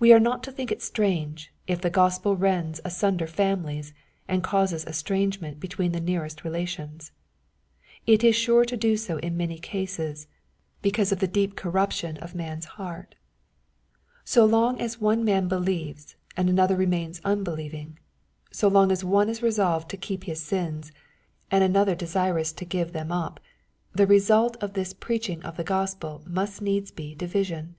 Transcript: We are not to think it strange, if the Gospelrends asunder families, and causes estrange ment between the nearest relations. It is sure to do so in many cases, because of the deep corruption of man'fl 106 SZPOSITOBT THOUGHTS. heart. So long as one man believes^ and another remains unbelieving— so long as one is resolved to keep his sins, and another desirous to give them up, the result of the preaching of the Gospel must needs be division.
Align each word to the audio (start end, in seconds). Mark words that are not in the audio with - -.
We 0.00 0.12
are 0.12 0.18
not 0.18 0.42
to 0.42 0.50
think 0.50 0.72
it 0.72 0.82
strange, 0.82 1.52
if 1.68 1.80
the 1.80 1.88
Gospelrends 1.88 2.80
asunder 2.84 3.28
families, 3.28 3.94
and 4.26 4.42
causes 4.42 4.84
estrange 4.84 5.40
ment 5.40 5.60
between 5.60 5.92
the 5.92 6.00
nearest 6.00 6.42
relations. 6.42 7.12
It 8.04 8.24
is 8.24 8.34
sure 8.34 8.64
to 8.64 8.76
do 8.76 8.96
so 8.96 9.18
in 9.18 9.36
many 9.36 9.58
cases, 9.60 10.26
because 10.82 11.12
of 11.12 11.20
the 11.20 11.28
deep 11.28 11.54
corruption 11.54 12.16
of 12.16 12.34
man'fl 12.34 12.66
106 12.66 12.66
SZPOSITOBT 12.66 12.78
THOUGHTS. 12.80 12.82
heart. 12.82 13.14
So 14.24 14.44
long 14.44 14.80
as 14.80 15.00
one 15.00 15.24
man 15.24 15.48
believes^ 15.48 16.16
and 16.36 16.50
another 16.50 16.74
remains 16.74 17.20
unbelieving— 17.24 18.00
so 18.50 18.66
long 18.66 18.90
as 18.90 19.04
one 19.04 19.28
is 19.28 19.40
resolved 19.40 19.88
to 19.90 19.96
keep 19.96 20.24
his 20.24 20.42
sins, 20.42 20.90
and 21.48 21.62
another 21.62 21.94
desirous 21.94 22.52
to 22.54 22.64
give 22.64 22.92
them 22.92 23.12
up, 23.12 23.38
the 23.94 24.08
result 24.08 24.56
of 24.60 24.72
the 24.72 24.92
preaching 24.98 25.44
of 25.44 25.56
the 25.56 25.62
Gospel 25.62 26.24
must 26.26 26.60
needs 26.60 26.90
be 26.90 27.14
division. 27.14 27.76